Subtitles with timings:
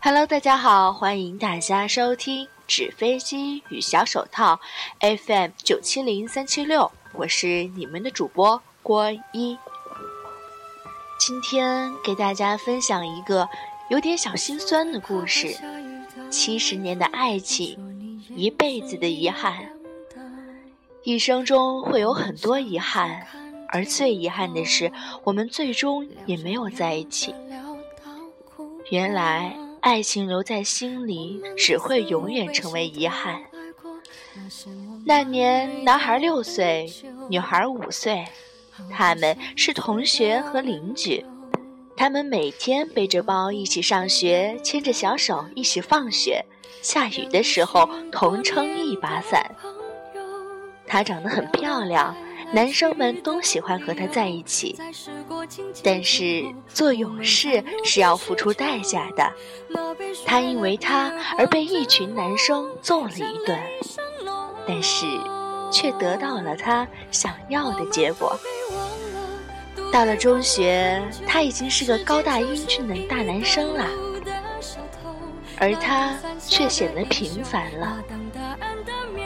[0.00, 4.60] Hello，大家好，欢迎大家收听《纸飞机与小手套》
[5.18, 9.58] FM 九七零三七六，我是你们的主播郭一。
[11.18, 13.48] 今天给大家分享一个
[13.90, 15.56] 有点小心酸的故事：
[16.30, 19.68] 七十年的爱情，一辈子的遗憾。
[21.02, 23.26] 一生中会有很多遗憾，
[23.70, 24.92] 而最遗憾的是，
[25.24, 27.34] 我们最终也没有在一起。
[28.90, 29.56] 原来。
[29.80, 33.40] 爱情留在心里，只会永远成为遗憾。
[35.04, 36.92] 那年，男孩六岁，
[37.28, 38.24] 女孩五岁，
[38.90, 41.24] 他们是同学和邻居。
[41.96, 46.44] 他们每天背着包一起上学，牵着小手一起放学。
[46.82, 49.50] 下雨的时候，同撑一把伞。
[50.86, 52.14] 她长得很漂亮。
[52.52, 54.78] 男生们都喜欢和他在一起，
[55.82, 59.30] 但是做勇士是要付出代价的。
[60.24, 63.58] 他因为他而被一群男生揍了一顿，
[64.66, 65.06] 但是
[65.70, 68.38] 却得到了他想要的结果。
[69.92, 73.86] 到了中学，他已经是个高大英俊的大男生了，
[75.58, 76.14] 而他
[76.46, 78.02] 却显得平凡了。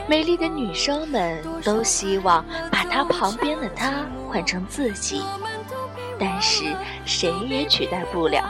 [0.05, 5.23] 美丽的女生们都希望把他旁边的他换成自己，
[6.19, 8.47] 但是谁也取代不了。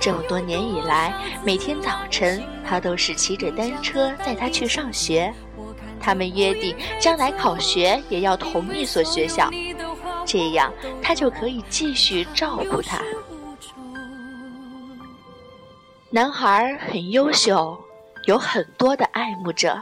[0.00, 1.12] 这么多年以来，
[1.44, 5.30] 每天早晨他都是骑着单车带她去上学。
[6.00, 9.50] 他们约定将来考学也要同一所学校，
[10.24, 13.02] 这样他就可以继续照顾他。
[16.08, 17.78] 男孩很优秀，
[18.24, 19.78] 有很多的爱慕者。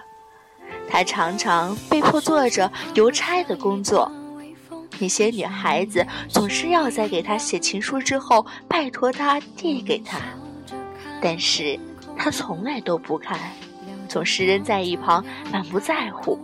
[0.93, 4.12] 他常常被迫做着邮差的工作，
[4.98, 10.19] 那些女孩子总是要在给他写情书之后，拜托他递给他，
[11.23, 11.81] 但是
[12.14, 13.39] 他从来都不看，
[14.07, 16.39] 总是扔在一旁，满不在乎。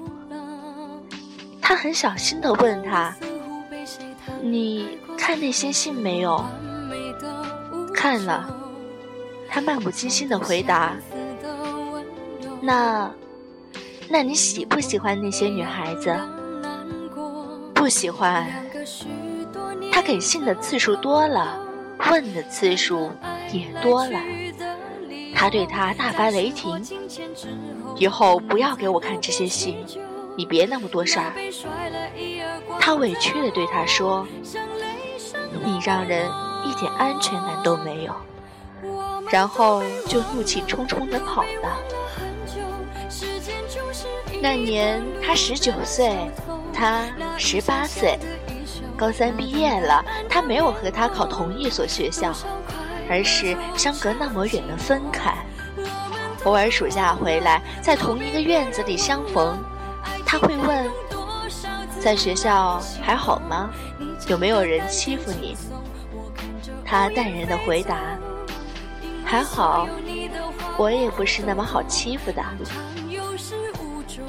[1.61, 3.15] 他很小心地问他
[4.41, 6.43] ：“你看那些信没有
[7.93, 8.49] ？”“看了。”
[9.47, 10.97] 他漫不经心地回答。
[12.63, 13.11] “那？”
[14.11, 16.17] 那你喜不喜欢那些女孩子？
[17.75, 18.47] 不喜欢。
[19.93, 21.59] 他给信的次数多了，
[22.11, 23.11] 问的次数
[23.53, 24.19] 也多了。
[25.35, 26.83] 他对他大发雷霆
[27.97, 29.85] ：“以后不要给我看这些信，
[30.37, 31.33] 你别那么多事儿。”
[32.81, 34.27] 他委屈地对他说
[35.65, 36.29] ：“你让人
[36.65, 38.15] 一点安全感都没有。”
[39.31, 41.98] 然后就怒气冲冲地跑了。
[44.41, 46.17] 那年他十九岁，
[46.73, 47.03] 他
[47.37, 48.19] 十八岁，
[48.97, 50.05] 高三毕业了。
[50.29, 52.33] 他没有和他考同一所学校，
[53.11, 55.35] 而是相隔那么远的分开。
[56.45, 59.59] 偶尔暑假回来，在同一个院子里相逢，
[60.25, 60.89] 他会问
[61.99, 63.71] ：“在学校还好吗？
[64.29, 65.57] 有没有人欺负你？”
[66.87, 67.99] 他淡然的回答
[69.27, 69.89] ：“还好，
[70.77, 72.43] 我也不是那么好欺负的。”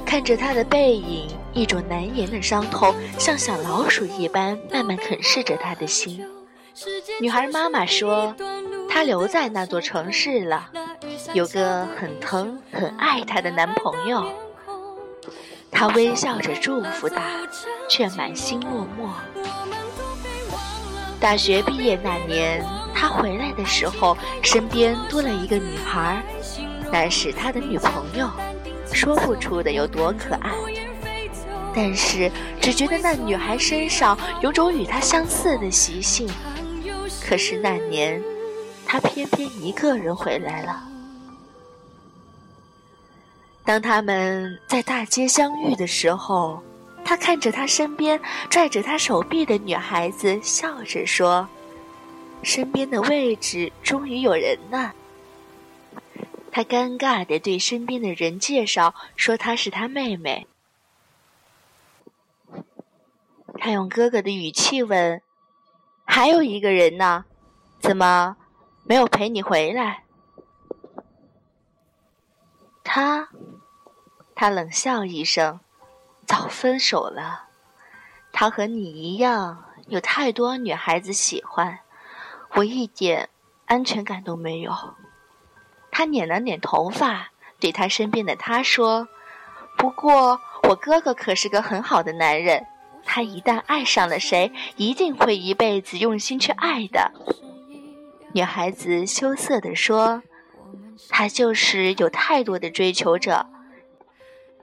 [0.10, 6.26] 看着他的背影，一种难言的伤痛像小老鼠一般慢慢啃噬着他的心。
[7.22, 8.36] 女孩妈妈说，
[8.90, 10.68] 她留在那座城市了，
[11.34, 14.26] 有个很疼很爱她的男朋友。
[15.70, 17.22] 她微笑着祝福他，
[17.88, 19.12] 却满心落寞。
[21.20, 22.66] 大学毕业那年，
[22.96, 26.20] 他回来的时候，身边多了一个女孩，
[26.92, 28.28] 那是他的女朋友。
[28.94, 30.52] 说不出的有多可爱，
[31.74, 36.30] 但是只觉得那女孩身上有种与她相似的习性。
[37.22, 38.22] 可是那年，
[38.86, 40.84] 他偏偏一个人回来了。
[43.64, 46.62] 当他们在大街相遇的时候，
[47.06, 48.20] 他看着他身边
[48.50, 51.48] 拽着他手臂的女孩子，笑着说
[52.42, 54.92] ：“身边的位置终于有人了。”
[56.52, 60.48] 他尴尬地对身边的人介绍说：“她是他妹妹。”
[63.60, 65.22] 他用哥哥的语气问
[66.06, 67.26] ：“还有一个人呢？
[67.80, 68.38] 怎么
[68.84, 70.04] 没有陪你回来？”
[72.84, 73.30] 他，
[74.34, 75.60] 他冷笑一声
[76.26, 77.50] ：“早分手了。
[78.32, 81.80] 他和你一样，有太多女孩子喜欢，
[82.56, 83.30] 我一点
[83.66, 84.74] 安全感都没有。”
[86.00, 89.10] 他捻了捻头发，对他身边的他说
[89.78, 92.66] ：“不过我哥哥可是个很好的男人，
[93.04, 97.12] 他一旦爱上了谁，一定会一辈子用心去爱的。”
[98.32, 100.24] 女孩子羞涩地说
[101.12, 103.48] ：“他就是有太多的追求者。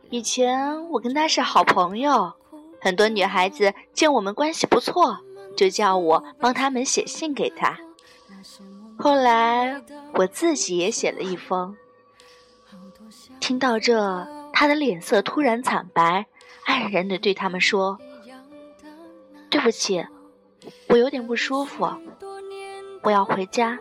[0.09, 2.33] 以前我跟他是好朋友，
[2.81, 5.19] 很多女孩子见我们关系不错，
[5.55, 7.77] 就叫我帮他们写信给他。
[8.99, 9.83] 后来
[10.15, 11.77] 我自己也写了一封。
[13.41, 16.27] 听到这，他的脸色突然惨白，
[16.67, 17.99] 黯然地对他们说
[19.49, 20.05] ：‘对不起，
[20.89, 21.89] 我有点不舒服。’”
[23.03, 23.79] 我要回家。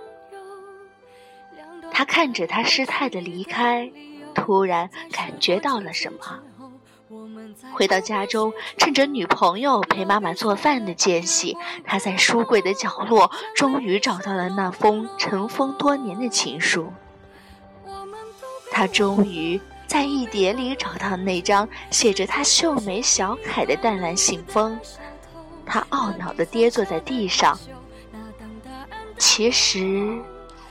[1.92, 3.92] 他看着他失态的离开，
[4.36, 6.40] 突然感觉到了什么。
[7.74, 16.92] 回到家中，趁着女朋友陪妈妈做饭的间隙，他在书柜的角落终于找到了那封尘封多年的情书。
[18.72, 24.78] 他终于在一叠里找到那张写着他秀美小楷的淡蓝信封。
[25.66, 27.58] 他懊恼地跌坐在地上。
[29.18, 30.20] 其实，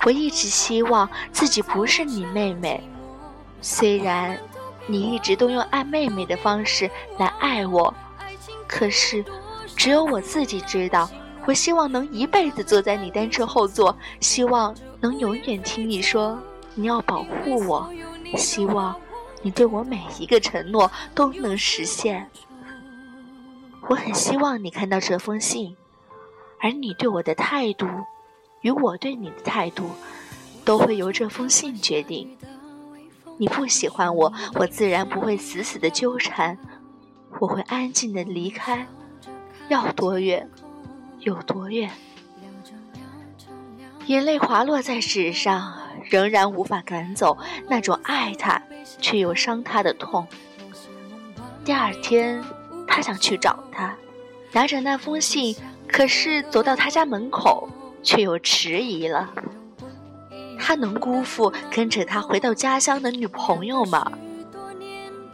[0.04, 2.82] 我一直希望自己不是你妹妹。
[3.60, 4.38] 虽然
[4.86, 7.92] 你一直都用爱妹妹的方式来爱我，
[8.66, 9.24] 可是
[9.76, 11.08] 只有我自己知道。
[11.46, 16.38] 我希望能一辈子坐在你单车后座，希望能永远听你说
[16.74, 17.90] 你要保护我，
[18.36, 18.96] 希望
[19.42, 22.30] 你对我每一个承诺都能实现。
[23.88, 25.76] 我很希望你看到这封信，
[26.60, 27.86] 而你对我的态度。
[28.62, 29.90] 与我对你的态度，
[30.64, 32.34] 都会由这封信决定。
[33.36, 36.56] 你不喜欢我，我自然不会死死的纠缠，
[37.40, 38.86] 我会安静的离开，
[39.68, 40.48] 要多远，
[41.20, 41.90] 有多远。
[44.06, 45.72] 眼泪滑落在纸上，
[46.10, 47.36] 仍然无法赶走
[47.68, 48.62] 那种爱他
[48.98, 50.26] 却又伤他的痛。
[51.64, 52.42] 第二天，
[52.86, 53.96] 他想去找他，
[54.52, 55.56] 拿着那封信，
[55.88, 57.68] 可是走到他家门口。
[58.06, 59.32] 却又迟疑了。
[60.66, 64.10] 他能辜负跟着他回到家乡的女朋友吗？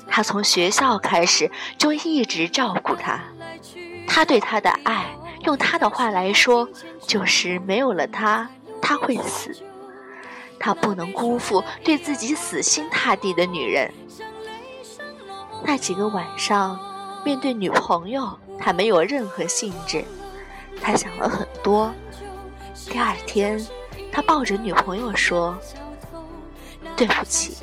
[0.09, 1.49] 他从学校开始
[1.79, 3.21] 就一直照顾她，
[4.09, 5.07] 他对她的爱，
[5.45, 6.69] 用他的话来说，
[7.07, 8.51] 就是没有了他，
[8.83, 9.57] 他会死。
[10.59, 13.89] 他不能辜负对自己死心塌地的女人。
[15.65, 16.77] 那几个晚上，
[17.25, 20.05] 面对女朋友，他没有任何兴致。
[20.83, 21.95] 他想了很多。
[22.87, 23.65] 第二天，
[24.13, 25.57] 他抱着女朋友说
[26.97, 27.57] ：“对不起。”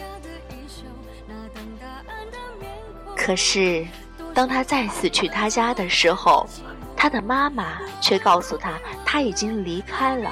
[3.15, 3.85] 可是，
[4.33, 6.47] 当他再次去他家的时候，
[6.95, 10.31] 他的妈妈却告诉他，他已经离开了，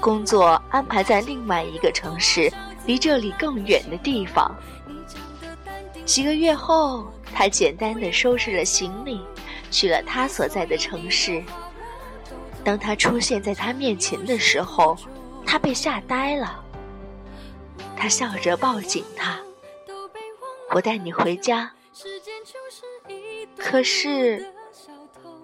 [0.00, 2.52] 工作安排在另外一个城市，
[2.86, 4.52] 离这里更远的地方。
[6.04, 9.20] 几个月后，他简单的收拾了行李，
[9.70, 11.42] 去了他所在的城市。
[12.64, 14.96] 当他出现在他面前的时候，
[15.50, 16.62] 他被吓呆了。
[17.96, 19.40] 他笑着抱紧他
[20.74, 21.72] ：“我带你回家。”
[23.56, 24.52] 可是，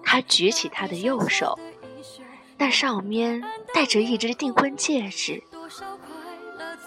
[0.03, 1.57] 他举起他的右手，
[2.55, 3.43] 那上面
[3.73, 5.41] 戴着一只订婚戒指。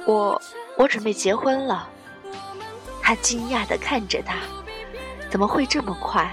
[0.06, 0.40] 我，
[0.76, 1.90] 我准备结婚了。
[3.02, 4.36] 他惊讶地看着他
[5.28, 6.32] ：“怎么会这么快？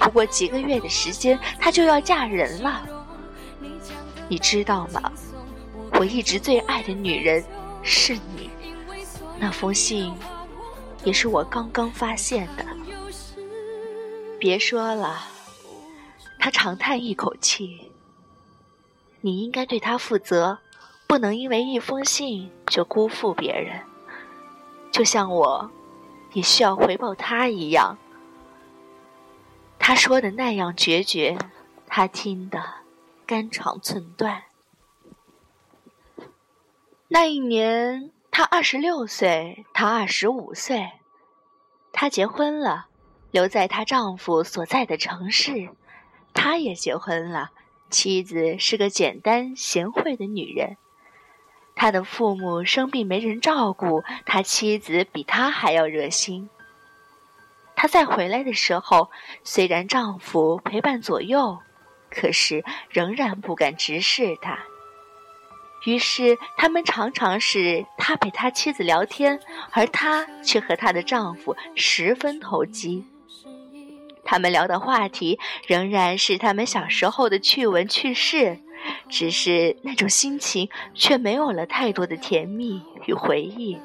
[0.00, 2.88] 不过几个月的时间，他就要嫁人了。”
[4.28, 5.12] 你知道吗？
[5.98, 7.44] 我一直最爱的女人
[7.82, 8.50] 是你。
[9.38, 10.12] 那封信
[11.04, 12.64] 也是我刚刚发现的。
[14.38, 15.24] 别说了，
[16.38, 17.90] 他长叹一口气。
[19.20, 20.58] 你应该对他负责，
[21.06, 23.82] 不能因为一封信就辜负别人。
[24.90, 25.70] 就像我
[26.32, 27.96] 也需要回报他一样。
[29.78, 31.38] 他说的那样决绝，
[31.86, 32.62] 他听的。
[33.24, 34.42] 肝肠寸断。
[37.14, 40.92] 那一年，她二十六岁，他二十五岁。
[41.92, 42.86] 她结婚了，
[43.30, 45.68] 留在她丈夫所在的城市。
[46.32, 47.50] 他也结婚了，
[47.90, 50.78] 妻子是个简单贤惠的女人。
[51.74, 56.48] 他的父母生病没人照顾，他妻子比他还要热心。
[57.76, 59.10] 他再回来的时候，
[59.44, 61.58] 虽然丈夫陪伴左右。
[62.08, 64.58] 可是仍然不敢直视他，
[65.84, 69.40] 于是他们常常是他陪他妻子聊天，
[69.72, 73.04] 而他却和她的丈夫十分投机。
[74.24, 78.58] 他们聊的话题仍然是他们小时候的趣闻趣事，
[79.08, 83.78] 只是那种心情却没有了太多的甜蜜与回忆。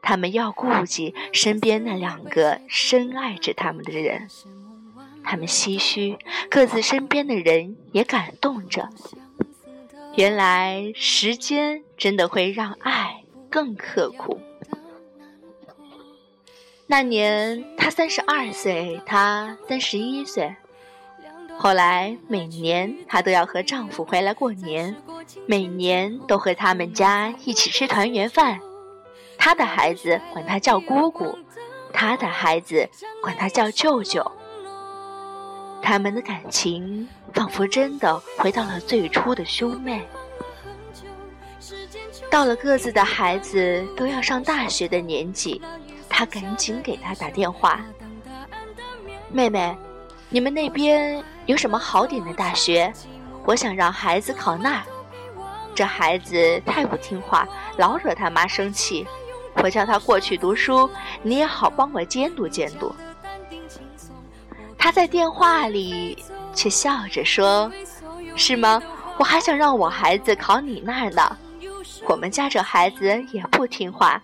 [0.00, 4.28] 他们要顾及身边那两个深爱着他们的人。
[5.22, 6.16] 他们唏嘘，
[6.48, 8.88] 各自身边的人也感动着。
[10.16, 14.40] 原来时间真的会让爱更刻苦。
[16.86, 20.56] 那年她三十二岁，他三十一岁。
[21.58, 24.96] 后来每年她都要和丈夫回来过年，
[25.46, 28.58] 每年都和他们家一起吃团圆饭。
[29.36, 31.38] 她的孩子管她叫姑姑，
[31.92, 32.88] 她的孩子
[33.20, 34.32] 管她叫舅舅。
[35.88, 40.04] 他们的感情仿佛真的回到了最初的兄妹。
[42.28, 45.62] 到了各自的孩子都要上大学的年纪。
[46.08, 47.80] 他赶紧给他打电话
[49.30, 49.78] ：“妹妹，
[50.28, 52.92] 你们那边有什么好点的大学？
[53.44, 54.82] 我想让孩子考那儿。
[55.72, 59.06] 这孩子太不听话，老惹他妈生气。
[59.62, 60.90] 我叫他过去读书，
[61.22, 62.92] 你也好帮我监督监督。”
[64.86, 66.16] 他在电话里
[66.54, 67.68] 却笑着说
[68.38, 68.80] ：“是吗？
[69.18, 71.36] 我还想让我孩子考你那儿呢。
[72.06, 74.22] 我们家这孩子也不听话，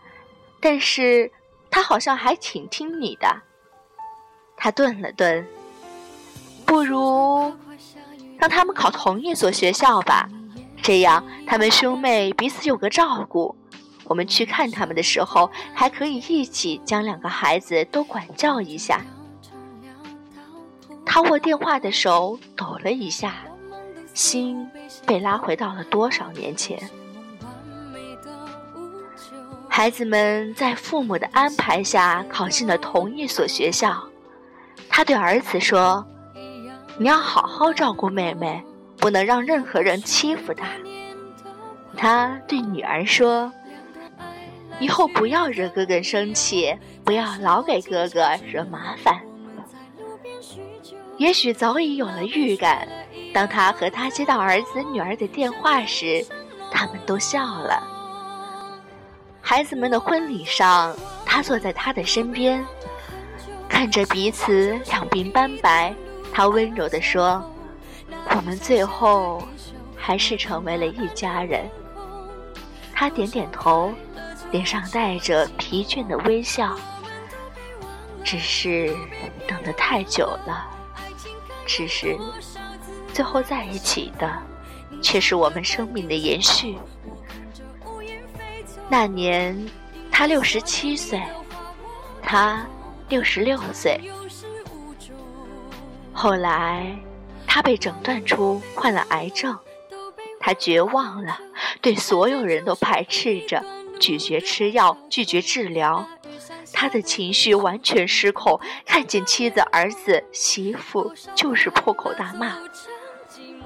[0.60, 1.28] 但是……”
[1.68, 3.26] 他好像还挺听你的。
[4.56, 5.44] 他顿了顿，
[6.64, 7.52] 不如
[8.38, 10.28] 让他们考同一所学校吧，
[10.80, 13.52] 这样他们兄妹彼此有个照顾。
[14.04, 19.04] 我们去看他们的时候，还可以一起将两个孩子都管教一下。
[21.14, 23.34] 他握电话的手抖了一下，
[24.14, 24.66] 心
[25.06, 26.88] 被拉回到了多少年前。
[29.68, 34.02] 孩子们在父母的安排下考进了同一所学校。
[34.88, 36.02] 他对儿子说
[36.96, 38.64] ：“你要好好照顾妹妹，
[38.96, 40.66] 不能让任何人欺负她。”
[41.94, 43.52] 他对女儿说
[44.80, 49.20] ：“以后不要惹哥哥生气，不要老给哥哥惹麻烦。”
[51.22, 52.88] 也许早已有了预感，
[53.32, 56.26] 当他和他接到儿子女儿的电话时，
[56.68, 57.80] 他们都笑了。
[59.40, 62.66] 孩子们的婚礼上，他坐在他的身边，
[63.68, 65.94] 看着彼此两鬓斑白，
[66.34, 67.40] 他温柔地说
[68.34, 69.46] ：“我们最后
[69.96, 71.70] 还是成为了一家人。”
[72.92, 73.94] 他点点头，
[74.50, 76.76] 脸上带着疲倦的微笑。
[78.24, 78.92] 只是
[79.46, 80.66] 等得太久了，
[81.66, 82.18] 只是
[83.12, 84.30] 最后在一起的，
[85.02, 86.76] 却是我们生命的延续。
[88.88, 89.68] 那年，
[90.10, 91.22] 他六十七岁，
[92.22, 92.66] 他
[93.08, 94.00] 六十六岁。
[96.12, 96.94] 后来，
[97.46, 99.58] 他被诊断出患了癌症，
[100.38, 101.38] 他绝望了，
[101.80, 103.64] 对所有人都排斥着，
[103.98, 106.06] 拒绝吃药，拒绝治疗。
[106.72, 112.56] 他的情绪完全失控，看见妻子、儿子、媳妇，就是破口大骂。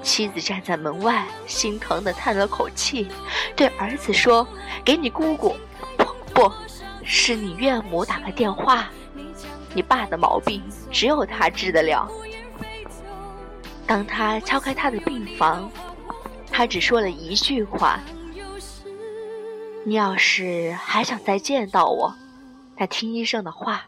[0.03, 3.07] 妻子站在门外，心疼的叹了口气，
[3.55, 4.47] 对儿子说
[4.85, 5.55] ：“给你姑姑，
[5.97, 6.51] 不不，
[7.03, 8.89] 是你岳母打个电话。
[9.73, 10.61] 你爸的毛病
[10.91, 12.09] 只有他治得了。”
[13.87, 15.71] 当他敲开他的病房，
[16.51, 17.99] 他只说了一句话
[19.83, 22.13] ：“你要是还想再见到我，
[22.77, 23.87] 他听医生的话，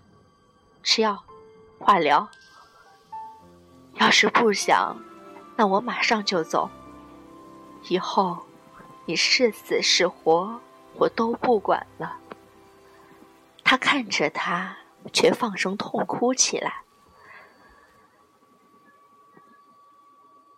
[0.84, 1.24] 吃药，
[1.78, 2.28] 化疗。
[3.94, 4.98] 要是不想……”
[5.56, 6.70] 那我马上就走。
[7.90, 8.46] 以后，
[9.06, 10.62] 你是死是活，
[10.96, 12.18] 我都不管了。
[13.64, 14.78] 他看着他，
[15.12, 16.84] 却放声痛哭起来。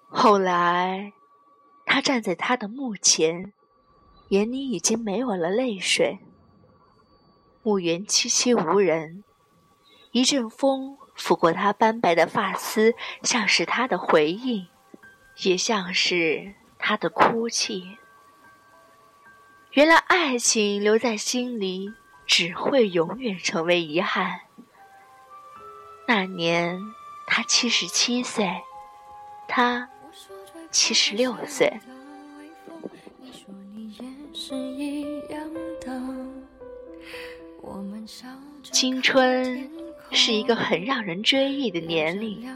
[0.07, 1.13] 后来，
[1.83, 3.53] 他站在他的墓前，
[4.29, 6.19] 眼里已经没有了泪水。
[7.63, 9.23] 墓园凄凄无人，
[10.11, 14.67] 一阵风拂过他斑白的发丝，像是他的回应。
[15.43, 17.97] 也像是他的哭泣。
[19.71, 21.93] 原来爱情留在心里，
[22.27, 24.41] 只会永远成为遗憾。
[26.07, 26.79] 那年
[27.25, 28.61] 他七十七岁，
[29.47, 29.89] 他
[30.69, 31.79] 七十六岁。
[38.71, 39.69] 青春
[40.11, 42.47] 是一个很让人追忆的年龄。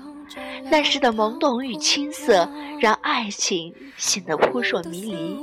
[0.69, 2.50] 那时的懵懂与青涩，
[2.81, 5.38] 让爱情显得扑朔迷离。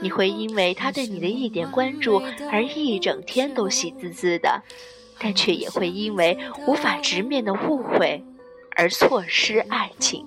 [0.00, 4.60] 你会因为他对你的一点关注而一整天都喜滋滋的，
[5.18, 6.36] 但却也会因为
[6.66, 8.22] 无法直面的误会
[8.76, 10.26] 而错失爱情，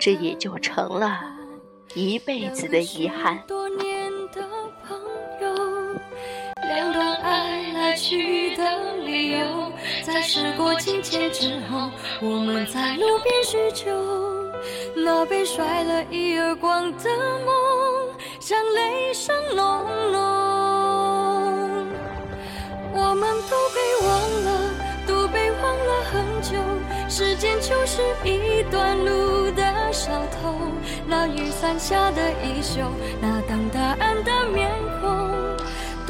[0.00, 1.20] 这也就成了
[1.94, 3.44] 一辈子的遗憾。
[8.12, 8.62] 去的
[9.06, 9.72] 理由。
[10.02, 11.90] 在时过境迁之后，
[12.20, 13.90] 我们在路边叙旧，
[14.94, 17.08] 那被甩了一耳光的
[17.46, 17.54] 梦，
[18.38, 19.66] 像雷声隆
[20.12, 20.20] 隆。
[22.94, 24.10] 我们都被忘
[24.44, 24.50] 了，
[25.06, 26.52] 都被忘了很久。
[27.08, 30.54] 时间就是一段路的小偷，
[31.06, 32.82] 那雨伞下的衣袖，
[33.22, 35.31] 那等答案的面孔，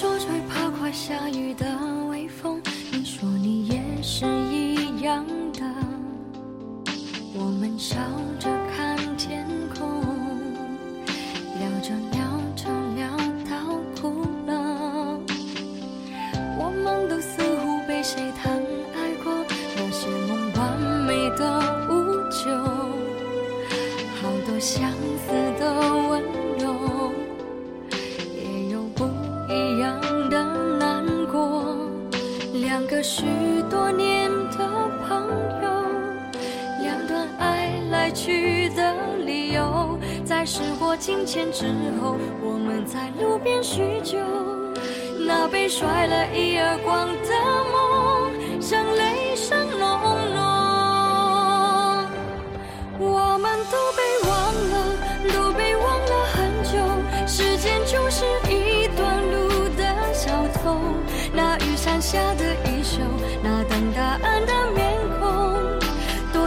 [0.00, 1.66] 说最怕快下雨的
[2.08, 2.58] 微风。
[2.90, 5.60] 你说你也是一样的，
[7.34, 7.98] 我们笑
[8.38, 8.48] 着
[32.80, 33.26] 两个许
[33.68, 34.56] 多年的
[35.06, 35.28] 朋
[35.62, 35.68] 友，
[36.80, 41.66] 两段爱来去的理由，在时过境迁之
[42.00, 44.16] 后，我们在路边叙旧。
[45.26, 47.34] 那被甩了一耳光的
[47.70, 48.32] 梦，
[48.62, 50.00] 像雷声隆
[50.34, 50.40] 隆。
[52.98, 54.72] 我们都被忘了，
[55.34, 56.78] 都被忘了很久。
[57.26, 59.84] 时间就是一段路的
[60.14, 60.80] 小偷。
[61.32, 62.49] 那雨伞下的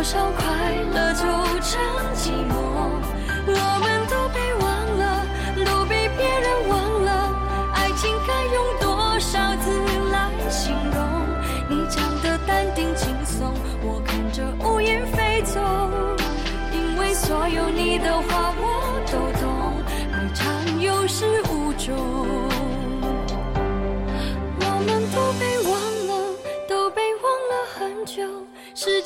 [0.04, 0.44] 多少快
[0.94, 1.24] 乐就
[1.62, 1.80] 成
[2.13, 2.52] 寂寞。
[3.48, 4.68] 我们都被忘
[5.00, 5.26] 了，
[5.66, 7.10] 都被别人忘了。
[7.74, 9.72] 爱情该用多少字
[10.12, 11.00] 来形容？
[11.70, 15.62] 你讲的淡定轻松，我看着乌云飞走。
[16.74, 18.52] 因为所有你的话